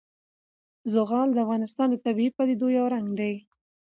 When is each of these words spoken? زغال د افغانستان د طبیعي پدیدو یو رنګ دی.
زغال 0.93 1.27
د 1.33 1.37
افغانستان 1.45 1.87
د 1.91 1.95
طبیعي 2.05 2.31
پدیدو 2.37 2.67
یو 2.77 2.85
رنګ 2.93 3.07
دی. 3.19 3.33